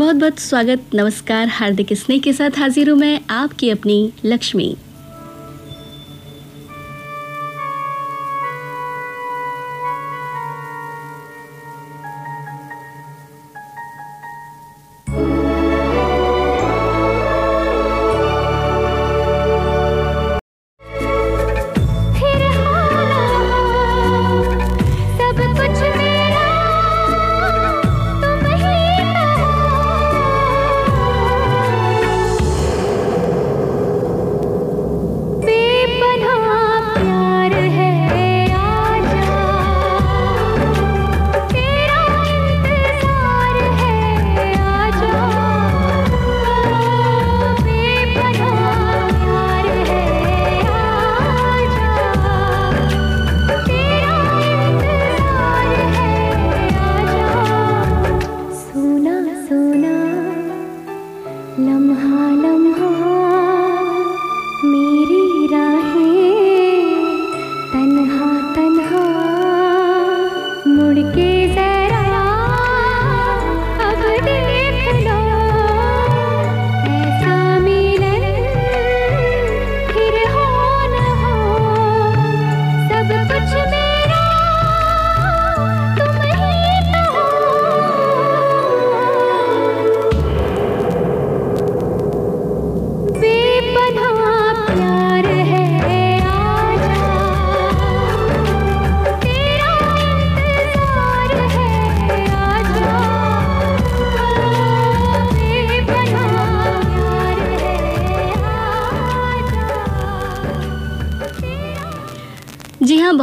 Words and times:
बहुत 0.00 0.16
बहुत 0.16 0.38
स्वागत 0.38 0.94
नमस्कार 0.94 1.48
हार्दिक 1.48 1.92
स्नेह 1.92 2.20
के 2.20 2.32
साथ 2.32 2.58
हाजिर 2.58 2.90
हूँ 2.90 2.98
मैं 2.98 3.20
आपकी 3.30 3.70
अपनी 3.70 4.12
लक्ष्मी। 4.24 4.76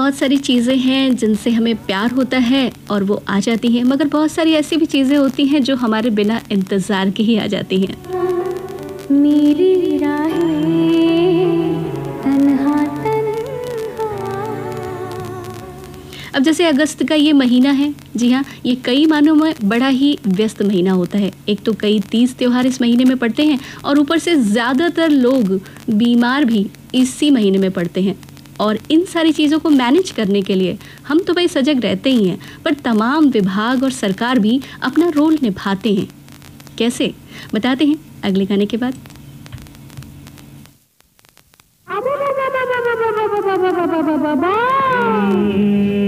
बहुत 0.08 0.17
सारी 0.17 0.38
चीज़ें 0.38 0.75
हैं 0.77 1.16
जिनसे 1.16 1.52
हमें 1.52 1.75
प्यार 1.77 2.11
होता 2.11 2.38
है 2.39 2.72
और 2.91 3.03
वो 3.03 3.22
आ 3.27 3.39
जाती 3.39 3.72
हैं। 3.72 3.83
मगर 3.83 4.08
बहुत 4.08 4.31
सारी 4.31 4.53
ऐसी 4.55 4.77
भी 4.77 4.86
चीज़ें 4.86 5.17
होती 5.17 5.45
हैं 5.45 5.61
जो 5.63 5.75
हमारे 5.75 6.09
बिना 6.09 6.39
इंतज़ार 6.52 7.09
के 7.09 7.23
ही 7.23 7.38
आ 7.38 7.47
जाती 7.47 7.80
हैं। 7.81 7.95
मेरी 9.13 9.75
अब 16.29 16.44
जैसे 16.44 16.66
अगस्त 16.66 17.03
का 17.03 17.16
ये 17.16 17.31
महीना 17.34 17.72
है 17.72 17.94
जी 18.16 18.31
हाँ 18.31 18.44
ये 18.66 18.75
कई 18.85 19.06
मानों 19.06 19.34
में 19.35 19.53
बड़ा 19.63 19.88
ही 19.90 20.17
व्यस्त 20.28 20.62
महीना 20.62 20.91
होता 20.91 21.17
है। 21.17 21.31
एक 21.50 21.63
तो 21.66 21.73
कई 21.73 22.00
तीस 22.12 22.35
त्यौहार 22.38 22.67
इस 22.67 22.81
महीने 22.81 23.06
में 23.06 23.16
पड़ते 23.17 23.46
हैं 23.46 23.59
और 23.85 24.00
ऊपर 24.00 24.19
से 24.19 24.35
ज़्यादातर 24.44 25.09
लोग 25.09 25.59
बीमार 25.91 26.46
भी 26.46 26.66
इसी 26.96 27.31
महीने 27.31 27.57
में 27.57 27.69
पड़ते 27.72 28.01
हैं। 28.01 28.16
और 28.59 28.79
इन 28.91 29.06
सारी 29.06 29.31
चीज़ों 29.31 29.59
को 29.59 29.69
मैनेज 29.69 30.12
करने 30.12 30.41
के 30.41 30.56
लिए 30.56 30.78
हम 31.07 31.19
तो 31.19 31.34
भाई 31.34 31.47
सजग 31.47 31.81
रहते 31.81 32.09
ही 32.09 32.28
हैं, 32.28 32.40
पर 32.66 32.73
तमाम 32.73 33.29
विभाग 33.29 33.84
और 33.84 33.91
सरकार 33.91 34.40
भी 34.40 34.62
अपना 34.84 35.09
रोल 35.09 35.38
निभाते 35.44 35.94
हैं। 35.94 36.07
कैसे? 36.78 37.13
बताते 37.53 37.85
हैं 37.85 37.96
अगले 38.23 38.46
गाने 38.46 38.66
के 38.66 38.78
बाद। 38.78 38.94
चाहे 44.90 46.06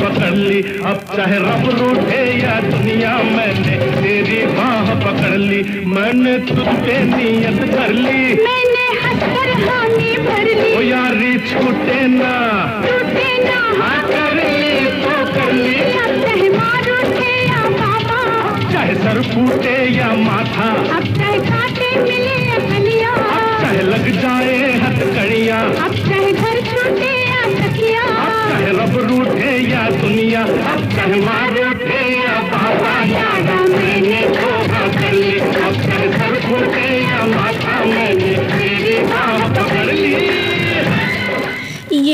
पकड़ 0.00 0.34
ली। 0.34 0.60
अब 0.90 1.00
चाहे 1.16 1.38
रब 1.38 1.68
रूठे 1.78 2.22
या 2.38 2.60
दुनिया 2.62 3.16
मैंने 3.36 3.76
तेरी 4.00 4.44
बाह 4.56 4.94
पकड़ 5.04 5.36
ली। 5.38 5.62
मैंने 5.94 6.38
तुझ 6.48 6.66
पे 6.84 6.98
नियत 7.06 7.60
कर 7.74 7.92
ली। 7.94 8.20
मैंने 8.42 8.84
हामी 9.66 10.16
भर 10.26 10.46
ली। 10.54 10.74
ओ 10.76 10.80
यारी 10.82 11.38
छूटे 11.48 12.06
ना। 12.08 12.34
हाँ 13.78 14.02
कर 14.08 14.34
ली 14.36 14.74
तो 15.02 15.16
कर 15.32 15.52
ली। 15.52 15.74
अब 15.74 16.14
चाहे 16.22 16.48
मार 16.50 16.90
उठे 16.92 17.32
या 17.46 17.62
बाबा। 17.80 18.20
चाहे 18.72 18.94
सर 18.94 19.22
फूटे 19.32 19.76
या 19.96 20.12
माथा। 20.24 20.70
अब 20.96 21.04
चाहे 21.16 21.38
कांटे 21.48 21.90
मिले 22.02 22.38
या 22.48 22.58
कलिया। 22.68 23.12
अब 23.12 23.60
चाहे 23.62 23.82
लग 23.82 24.10
जाए 24.22 24.72
हथकड़ियाँ। 24.82 25.64
अब 25.84 25.94
चाहे 26.08 26.32
घर 26.32 26.60
छूटे 26.70 27.15
मार 31.14 31.75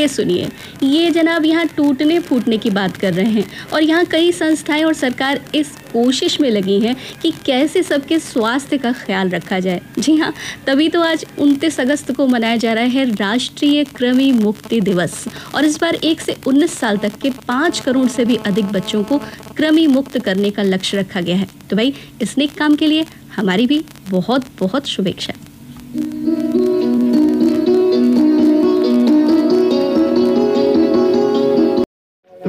ये 0.02 0.08
सुनिए। 0.08 0.48
ये 0.82 1.10
जनाब 1.10 1.44
यहाँ 1.44 1.66
टूटने 1.66 2.18
फूटने 2.20 2.56
की 2.58 2.70
बात 2.70 2.96
कर 2.96 3.12
रहे 3.14 3.30
हैं 3.32 3.44
और 3.72 3.82
यहाँ 3.82 4.04
कई 4.04 4.32
संस्थाएँ 4.32 4.84
और 4.84 4.94
सरकार 4.94 5.40
इस 5.54 5.70
कोशिश 5.92 6.40
में 6.40 6.48
लगी 6.50 6.78
हैं 6.80 6.96
कि 7.22 7.30
कैसे 7.46 7.82
सबके 7.82 8.18
स्वास्थ्य 8.18 8.78
का 8.78 8.92
ख्याल 8.94 9.28
रखा 9.28 9.58
जाए। 9.60 9.80
जी 9.98 10.16
हाँ 10.16 10.32
तभी 10.66 10.88
तो 10.88 11.02
आज 11.02 11.24
उनतीस 11.38 11.78
अगस्त 11.80 12.12
को 12.12 12.26
मनाया 12.26 12.56
जा 12.56 12.72
रहा 12.72 12.84
है 12.84 13.04
राष्ट्रीय 13.12 13.84
कृमि 13.96 14.30
मुक्ति 14.32 14.80
दिवस 14.80 15.24
और 15.54 15.64
इस 15.64 15.80
बार 15.80 15.94
एक 15.94 16.20
से 16.20 16.36
उन्नीस 16.46 16.78
साल 16.78 16.98
तक 16.98 17.18
के 17.22 17.30
पाँच 17.48 17.80
करोड़ 17.80 18.08
से 18.08 18.24
भी 18.24 18.36
अधिक 18.46 18.72
बच्चों 18.72 19.04
को 19.04 19.20
कृमि 19.56 19.86
मुक्त 19.86 20.18
करने 20.18 20.50
का 20.50 20.62
लक्ष्य 20.62 20.98
रखा 20.98 21.20
गया 21.20 21.36
है। 21.36 21.48
तो 21.70 21.76
भाई, 21.76 21.94
इस 22.22 22.36
नेक 22.38 22.58
काम 22.58 22.76
के 22.76 22.86
लिए 22.86 23.06
हमारी 23.36 23.66
भी 23.66 23.84
बहुत 24.10 24.46
बहुत 24.58 24.86
शुभेच्छा। 24.86 25.32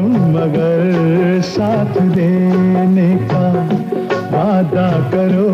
मगर 0.09 1.41
साथ 1.41 2.01
देने 2.01 3.15
का 3.15 3.51
वादा 4.37 4.91
करो। 5.09 5.52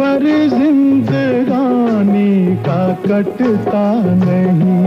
सफ़र 0.00 0.24
जिंदगानी 0.48 2.32
का 2.56 2.82
कटता 3.02 3.82
नहीं। 4.20 4.84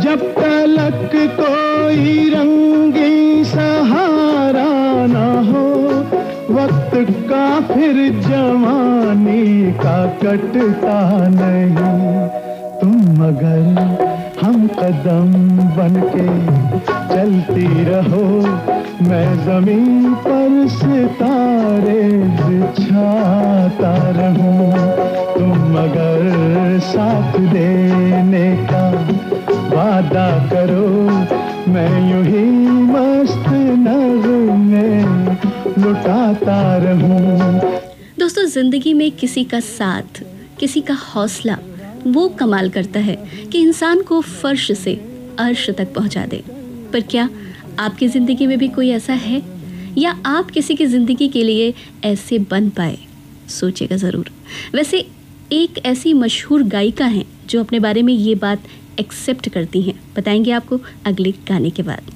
जब 0.00 0.22
तलक 0.38 1.12
कोई 1.40 2.30
रंगी 2.30 3.44
सहारा 3.44 4.70
ना 5.06 5.28
हो, 5.50 5.66
वक्त 6.54 6.96
का 7.28 7.44
फिर 7.74 7.96
जवानी 8.28 9.72
का 9.84 9.98
कटता 10.24 11.00
नहीं। 11.28 12.00
तुम 12.80 12.96
मगर 13.20 13.60
हम 14.42 14.66
कदम 14.78 15.30
बन 15.76 16.00
के 16.14 16.71
चलती 17.12 17.84
रहो, 17.84 18.24
मैं 19.08 19.28
ज़मीन 19.44 20.14
पर 20.14 20.68
सितारे 20.68 22.02
बिछाता 22.38 23.92
रहूँ। 24.10 24.70
तुम 25.34 25.50
मगर 25.72 26.78
साथ 26.82 27.38
देने 27.52 28.46
का 28.66 28.84
वादा 29.74 30.30
करो, 30.48 30.86
मैं 31.72 31.90
यूँ 32.10 32.24
ही 32.24 32.44
मस्त 32.92 33.48
नगमे 33.82 34.88
लुटाता 35.82 36.60
रहूँ। 36.76 37.60
दोस्तों, 38.18 38.44
ज़िंदगी 38.46 38.94
में 38.94 39.10
किसी 39.10 39.44
का 39.44 39.60
साथ, 39.60 40.22
किसी 40.60 40.80
का 40.80 40.94
हौसला, 40.94 41.58
वो 42.06 42.28
कमाल 42.28 42.70
करता 42.70 43.00
है 43.00 43.16
कि 43.52 43.60
इंसान 43.60 44.02
को 44.02 44.20
फर्श 44.20 44.70
से 44.78 44.94
अर्श 45.38 45.70
तक 45.70 45.94
पहुँचा 45.94 46.26
दे। 46.26 46.42
पर 46.92 47.00
क्या 47.00 47.28
आपकी 47.78 48.08
ज़िंदगी 48.08 48.46
में 48.46 48.58
भी 48.58 48.68
कोई 48.68 48.90
ऐसा 48.90 49.12
है? 49.12 49.42
या 49.98 50.10
आप 50.26 50.50
किसी 50.50 50.74
की 50.74 50.86
ज़िंदगी 50.86 51.28
के 51.28 51.42
लिए 51.42 51.74
ऐसे 52.04 52.38
बन 52.50 52.68
पाए? 52.70 52.98
सोचेगा 53.50 53.96
ज़रूर। 53.96 54.30
वैसे 54.74 55.06
एक 55.52 55.78
ऐसी 55.86 56.12
मशहूर 56.14 56.62
गायिका 56.62 57.06
हैं 57.06 57.24
जो 57.48 57.60
अपने 57.60 57.78
बारे 57.80 58.02
में 58.02 58.12
ये 58.12 58.34
बात 58.34 58.62
एक्सेप्ट 59.00 59.48
करती 59.48 59.82
हैं। 59.82 59.94
बताएँगे 60.16 60.50
आपको 60.50 60.80
अगले 61.06 61.32
गाने 61.48 61.70
के 61.70 61.82
बाद। 61.82 62.10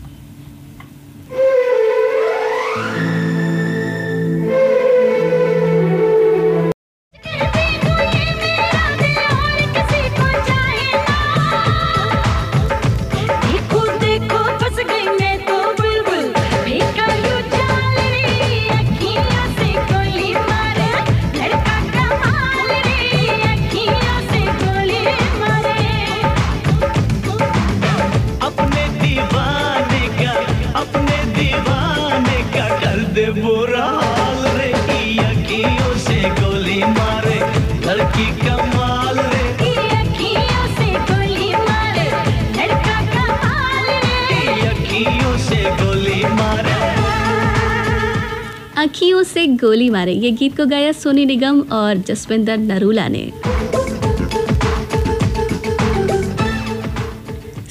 अखियों 48.79 49.23
से 49.23 49.47
गोली 49.47 49.91
मारे। 49.91 50.13
ये 50.13 50.31
गीत 50.31 50.57
को 50.57 50.67
गाया 50.67 50.93
सोनी 50.93 51.25
निगम 51.25 51.61
और 51.61 51.97
जसविंदर 51.97 52.59
नरूला 52.59 53.09
ने। 53.09 53.33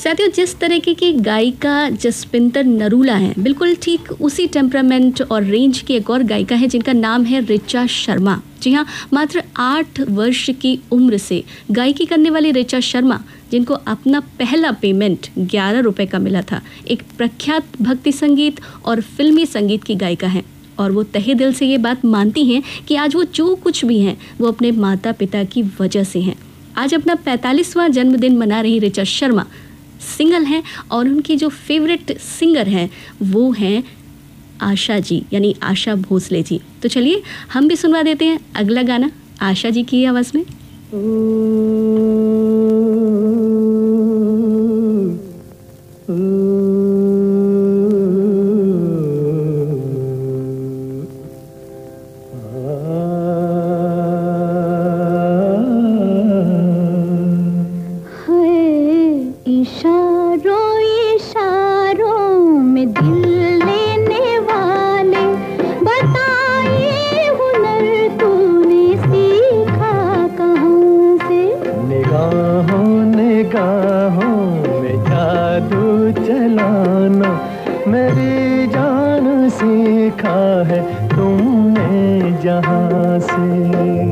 साथियों 0.05 0.29
जिस 0.29 0.53
तरीके 0.59 0.93
की 0.93 1.11
गायिका 1.13 1.89
जसविंदर 1.91 2.63
नरूला 2.63 3.13
हैं, 3.15 3.33
बिल्कुल 3.39 3.73
ठीक 3.75 4.11
उसी 4.21 4.45
टेम्परामेंट 4.47 5.21
और 5.21 5.43
रेंज 5.43 5.79
की 5.81 5.93
एक 5.93 6.09
और 6.09 6.23
गायिका 6.23 6.55
है 6.55 6.67
जिनका 6.67 6.93
नाम 6.93 7.23
है 7.25 7.39
रिचा 7.45 7.85
शर्मा। 7.87 8.39
जी 8.61 8.73
हाँ 8.73 8.85
मात्र 9.13 9.43
आठ 9.57 9.99
वर्ष 10.09 10.49
की 10.61 10.77
उम्र 10.91 11.17
से 11.17 11.43
गायकी 11.71 12.05
करने 12.05 12.29
वाली 12.29 12.51
रिचा 12.51 12.79
शर्मा, 12.79 13.19
जिनको 13.51 13.73
अपना 13.73 14.19
पहला 14.39 14.71
पेमेंट 14.71 15.29
ग्यारह 15.39 15.79
रुपए 15.79 16.05
का 16.05 16.19
मिला 16.19 16.41
था, 16.41 16.61
एक 16.87 17.03
प्रख्यात 17.17 17.81
भक्ति 17.81 18.11
संगीत 18.11 18.61
और 18.85 19.01
फिल्मी 19.01 19.45
संगीत 19.45 19.83
की 19.83 19.95
गायिका 19.95 20.27
हैं। 20.27 20.45
और 20.79 20.91
वो 20.91 21.03
तहे 21.03 21.33
दिल 21.33 21.53
से 21.53 21.65
ये 21.65 21.77
बात 21.79 22.05
मानती 22.05 22.45
हैं 22.45 22.63
कि 22.87 22.95
आज 22.95 23.15
वो 23.15 23.23
जो 23.23 23.53
कुछ 23.55 23.85
भी 23.85 23.99
हैं, 23.99 24.17
वो 24.39 24.47
अपने 24.47 24.71
माता 24.71 25.11
पिता 25.11 25.43
की 25.43 25.63
वजह 25.81 26.03
से 26.03 26.21
हैं। 26.21 26.39
आज 26.77 26.93
अपना 26.93 27.15
पैंतालीसवां 27.15 27.91
जन्मदिन 27.91 28.37
मना 28.37 28.61
रही 28.61 28.79
रिचा 28.79 29.03
शर्मा 29.03 29.45
सिंगल 30.05 30.43
हैं 30.43 30.63
और 30.91 31.07
उनकी 31.07 31.35
जो 31.35 31.49
फेवरेट 31.49 32.17
सिंगर 32.19 32.67
हैं, 32.67 32.89
वो 33.21 33.51
हैं 33.51 33.83
आशा 34.61 34.99
जी, 34.99 35.23
यानी 35.33 35.55
आशा 35.63 35.95
भोसले 35.95 36.43
जी। 36.43 36.59
तो 36.83 36.89
चलिए, 36.89 37.21
हम 37.53 37.67
भी 37.67 37.75
सुनवा 37.75 38.01
देते 38.03 38.25
हैं 38.25 38.39
अगला 38.55 38.81
गाना 38.83 39.11
आशा 39.41 39.69
जी 39.69 39.83
की 39.83 40.05
आवाज़ 40.05 40.31
में। 40.35 40.43
से। 83.19 84.05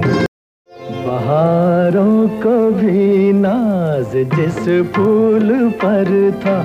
बहारों 1.06 2.28
को 2.44 2.56
भी 2.72 3.34
नाज 3.34 4.16
जिस 4.36 4.60
फूल 4.94 5.50
पर 5.84 6.10
था, 6.46 6.58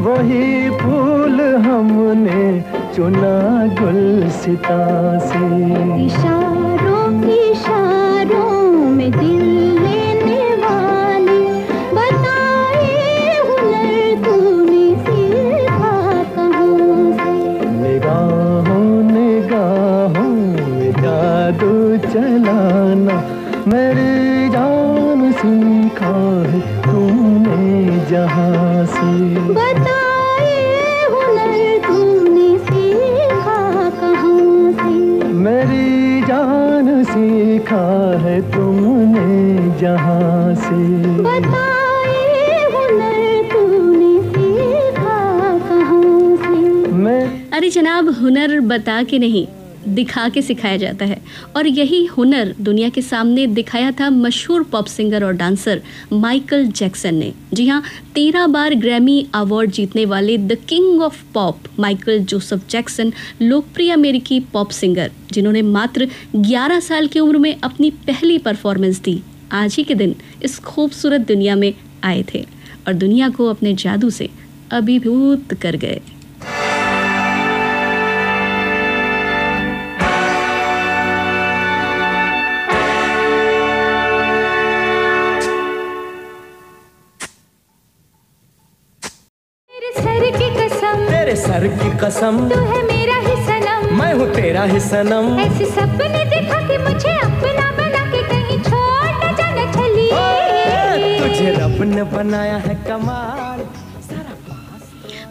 वही 0.00 0.70
फूल 0.70 1.40
हमने 1.40 2.44
चुना 2.94 3.36
गुलसिता 3.80 4.82
से। 5.18 5.44
इशारों 6.04 6.79
जनाब 47.70 48.08
हुनर 48.14 48.60
बता 48.60 49.02
के 49.02 49.18
नहीं, 49.18 49.46
दिखा 49.88 50.28
के 50.28 50.42
सिखाया 50.42 50.76
जाता 50.76 51.04
है। 51.04 51.20
और 51.56 51.66
यही 51.66 52.04
हुनर 52.06 52.54
दुनिया 52.60 52.88
के 52.88 53.02
सामने 53.02 53.46
दिखाया 53.46 53.90
था 53.90 54.08
मशहूर 54.10 54.62
पॉप 54.62 54.86
सिंगर 54.86 55.24
और 55.24 55.32
डांसर 55.32 55.82
माइकल 56.12 56.66
जैक्सन 56.66 57.14
ने। 57.14 57.32
जी 57.54 57.66
हाँ 57.66 57.82
तेरह 58.14 58.46
बार 58.46 58.74
ग्रैमी 58.74 59.26
अवार्ड 59.34 59.70
जीतने 59.70 60.04
वाले 60.04 60.36
the 60.38 60.58
king 60.68 61.02
of 61.02 61.22
pop 61.34 61.58
Michael 61.78 62.18
Joseph 62.18 62.68
Jackson, 62.70 63.12
लोकप्रिय 63.42 63.90
अमेरिकी 63.90 64.40
पॉप 64.40 64.70
सिंगर, 64.70 65.10
जिन्होंने 65.32 65.62
मात्र 65.62 66.08
11 66.36 66.80
साल 66.80 67.06
की 67.06 67.20
उम्र 67.20 67.38
में 67.38 67.54
अपनी 67.62 67.90
पहली 68.06 68.38
परफॉर्मेंस 68.38 69.00
दी। 69.00 69.20
आज 69.52 69.74
ही 69.74 69.84
के 69.84 69.94
दिन 69.94 70.14
इस 70.42 70.58
खूबसूरत 70.58 71.20
दुनिया 71.20 71.56
में 71.56 71.72
आए 72.04 72.24
थे 72.34 72.46
और 72.86 72.92
दुनिया 72.92 73.28
को 73.28 73.46
अपने 73.46 73.74
जादू 73.74 74.10
से 74.10 74.28
अभिभूत 74.70 75.54
कर 75.54 75.76
गए। 75.76 76.00
कसम। 92.02 92.38
तू 92.48 92.58
है 92.60 92.82
मेरा 92.86 93.16
ही 93.18 93.34
सनम। 93.46 93.94
मैं 93.96 94.12
हूँ 94.14 94.26
तेरा 94.34 94.62
ही 94.64 94.80
सनम। 94.80 95.38
ऐसे 95.40 95.64
सपने 95.66 96.24
दिखा 96.26 96.60
के 96.68 96.78
मुझे 96.78 97.16
अपना 97.18 97.70
बना 97.76 98.04
के 98.12 98.22
कहीं 98.28 98.58
छोड़ 98.58 99.10
न 99.16 99.34
जाना 99.36 99.64
चली। 99.72 100.08
तुझे 101.20 101.50
रब 101.54 101.82
ने 101.94 102.02
बनाया 102.12 102.56
है 102.56 102.74
कमाल। 102.88 103.58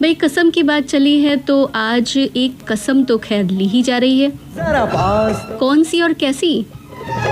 भाई 0.01 0.13
कसम 0.13 0.49
की 0.49 0.63
बात 0.63 0.83
चली 0.83 1.19
है 1.21 1.35
तो 1.38 1.63
आज 1.75 2.17
एक 2.17 2.57
कसम 2.67 3.03
तो 3.03 3.17
खैर 3.17 3.45
ली 3.45 3.67
ही 3.67 3.81
जा 3.83 3.97
रही 3.97 4.19
है। 4.19 4.29
पास। 4.29 5.45
कौन 5.59 5.83
सी 5.83 6.01
और 6.01 6.13
कैसी? 6.13 6.53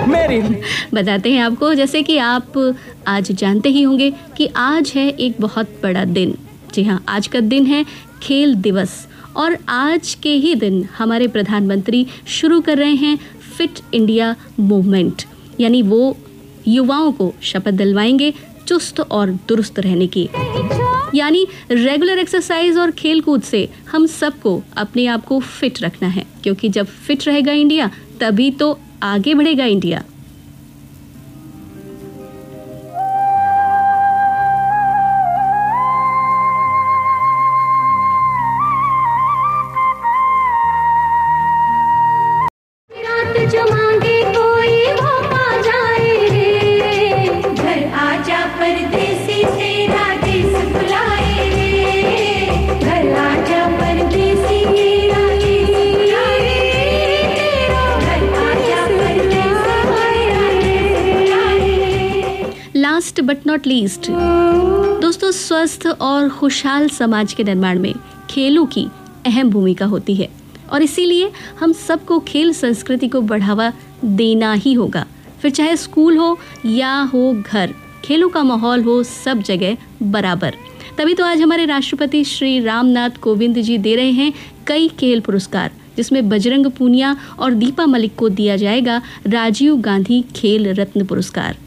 मेरी। 0.07 0.39
बताते 0.93 1.31
हैं 1.31 1.41
आपको 1.41 1.73
जैसे 1.73 2.01
कि 2.03 2.17
आप 2.17 2.57
आज 3.07 3.31
जानते 3.31 3.69
ही 3.69 3.81
होंगे 3.81 4.11
कि 4.37 4.49
आज 4.57 4.91
है 4.95 5.07
एक 5.09 5.35
बहुत 5.41 5.79
बड़ा 5.83 6.03
दिन। 6.05 6.37
जी 6.73 6.83
हाँ 6.83 7.03
आज 7.09 7.27
का 7.27 7.39
दिन 7.39 7.65
है 7.65 7.85
खेल 8.23 8.55
दिवस। 8.55 9.07
और 9.37 9.57
आज 9.69 10.13
के 10.23 10.29
ही 10.29 10.53
दिन 10.55 10.83
हमारे 10.97 11.27
प्रधानमंत्री 11.27 12.05
शुरू 12.27 12.59
कर 12.61 12.77
रहे 12.77 12.95
हैं 12.95 13.17
फिट 13.57 13.79
इंडिया 13.93 14.35
मूवमेंट, 14.59 15.23
यानी 15.59 15.81
वो 15.81 16.17
युवाओं 16.67 17.11
को 17.11 17.33
शपथ 17.41 17.71
दिलवाएँगे 17.71 18.33
चुस्त 18.67 18.99
और 18.99 19.31
दुरुस्त 19.47 19.79
रहने 19.79 20.07
की। 20.07 20.27
यानी 21.15 21.45
रेगुलर 21.71 22.19
एक्सरसाइज 22.19 22.77
और 22.77 22.91
खेल 22.91 23.21
कूद 23.21 23.41
से 23.41 23.67
हम 23.91 24.05
सबको 24.05 24.61
अपने 24.77 25.05
आप 25.07 25.25
को 25.25 25.39
फिट 25.39 25.81
रखना 25.83 26.07
है, 26.07 26.25
क्योंकि 26.43 26.69
जब 26.69 26.85
फिट 26.85 27.27
रहेगा 27.27 27.51
इंडिया, 27.51 27.89
तभी 28.19 28.51
तो 28.51 28.77
आगे 29.03 29.33
बढ़ेगा 29.33 29.65
India. 29.65 30.03
Last 63.17 63.27
but 63.27 63.47
not 63.47 63.67
least 63.67 64.07
दोस्तों, 65.01 65.29
स्वस्थ 65.31 65.85
और 65.87 66.29
खुशहाल 66.29 66.87
समाज 66.89 67.33
के 67.33 67.43
निर्माण 67.43 67.79
में 67.79 67.93
खेलों 68.29 68.65
की 68.65 68.85
अहम 69.25 69.49
भूमिका 69.49 69.85
होती 69.85 70.15
है। 70.15 70.29
और 70.71 70.81
इसीलिए 70.81 71.31
हम 71.59 71.73
सबको 71.73 72.19
खेल 72.19 72.53
संस्कृति 72.53 73.07
को 73.07 73.21
बढ़ावा 73.21 73.71
देना 74.05 74.53
ही 74.55 74.73
होगा। 74.73 75.05
फिर 75.41 75.51
चाहे 75.51 75.75
स्कूल 75.77 76.17
हो 76.17 76.37
या 76.65 76.93
हो 77.13 77.33
घर, 77.41 77.73
खेलों 78.05 78.29
का 78.29 78.43
माहौल 78.43 78.83
हो 78.83 79.01
सब 79.03 79.41
जगह 79.41 79.77
बराबर। 80.03 80.55
तभी 80.97 81.13
तो 81.13 81.25
आज 81.25 81.41
हमारे 81.41 81.65
राष्ट्रपति 81.65 82.23
श्री 82.23 82.59
रामनाथ 82.59 83.17
कोविंद 83.21 83.57
जी 83.59 83.77
दे 83.77 83.95
रहे 83.95 84.11
हैं 84.11 84.33
कई 84.67 84.87
खेल 84.99 85.19
पुरस्कार, 85.19 85.71
जिसमें 85.97 86.27
बजरंग 86.29 86.71
पूनिया 86.71 87.15
और 87.39 87.53
दीपा 87.53 87.85
मलिक 87.85 88.15
को 88.15 88.29
दिया 88.31 88.55
जाएगा 88.55 89.01
राजीव 89.27 89.75
गांधी 89.81 90.23
खेल 90.35 90.73
रत्न 90.73 91.05
पुरस्कार। 91.05 91.57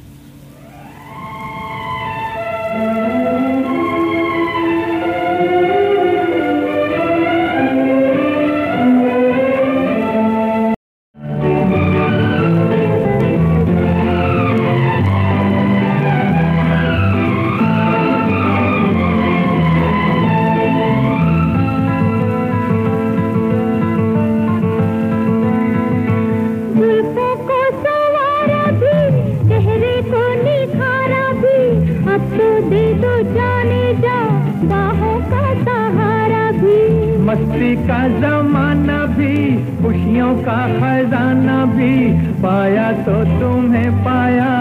का 37.91 38.09
जमाना 38.09 39.07
भी, 39.07 39.37
खुशियों 39.83 40.35
का 40.37 40.59
खजाना 40.75 41.65
भी। 41.65 41.95
पाया 42.43 42.93
तो 42.93 43.15
तुम्हें 43.41 43.91
पाया, 44.05 44.53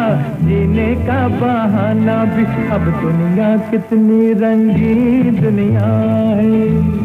जीने 0.42 0.96
का 0.96 1.28
बहाना 1.28 2.24
भी। 2.26 2.46
अब 2.70 2.86
दुनिया 3.02 3.58
कितनी 3.58 4.34
रंगीन 4.34 5.42
दुनिया 5.42 5.92
है। 6.32 7.00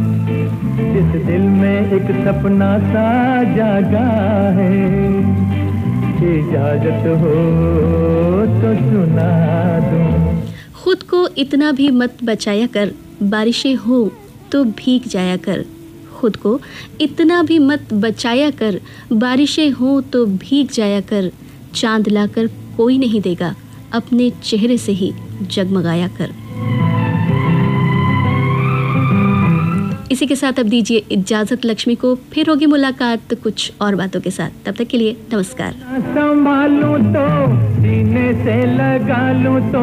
इस 0.95 1.27
दिल 1.27 1.43
में 1.43 1.93
एक 1.93 2.11
सपना 2.25 2.79
सा 2.79 3.09
जागा 3.55 4.07
है। 4.51 4.73
इजाज़त 6.25 7.07
हो 7.21 7.37
तो 8.61 8.75
सुना 8.81 9.31
दूँ। 9.91 10.43
खुद 10.85 11.03
को 11.03 11.29
इतना 11.39 11.73
भी 11.73 11.91
मत 11.91 12.13
बचाया 12.25 12.67
कर, 12.67 12.93
बारिशें 13.23 13.75
हो 13.75 14.13
तो 14.53 14.65
भीग 14.65 15.09
जाया 15.09 15.37
कर। 15.37 15.65
खुद 16.25 16.37
को 16.47 16.59
इतना 17.01 17.43
भी 17.43 17.59
मत 17.71 17.95
बचाया 18.05 18.51
कर 18.63 18.81
बारिशें 19.25 19.71
हो 19.81 20.01
तो 20.13 20.25
भीग 20.45 20.71
जाया 20.75 21.01
कर 21.13 21.31
चाँद 21.75 22.09
लाकर 22.09 22.47
कोई 22.77 22.99
नहीं 22.99 23.21
देगा 23.21 23.55
अपने 23.95 24.31
चेहरे 24.43 24.79
से 24.79 24.93
ही 24.93 25.13
जगमगाया 25.43 26.09
कर। 26.19 26.43
इसी 30.13 30.27
के 30.27 30.37
साथ 30.37 30.59
अब 30.61 30.67
दीजिए 30.69 31.03
इजाज़त 31.13 31.65
लक्ष्मी 31.67 31.95
को 32.03 32.15
फिर 32.33 32.49
होगी 32.49 32.67
मुलाकात 32.67 33.33
कुछ 33.43 33.73
और 33.83 33.95
बातों 33.97 34.21
के 34.21 34.31
साथ। 34.31 34.51
तब 34.67 34.75
तक 34.79 34.87
के 34.91 34.99
लिए 34.99 35.17
नमस्कार। 35.33 35.73
संभालूं 36.09 36.99
तो 37.15 37.25
सीने 37.77 38.27
से 38.45 38.57
लगा 38.75 39.25
लूँ 39.41 39.61
तो 39.73 39.83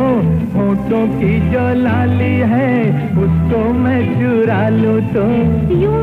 होठों 0.53 1.03
की 1.15 1.33
जो 1.51 1.65
लाली 1.81 2.33
है 2.53 2.71
उसको 3.23 3.63
मैं 3.73 3.99
चुरा 4.13 4.63
लूँ 4.77 4.99
तो। 5.13 5.25
यूँ 5.81 5.99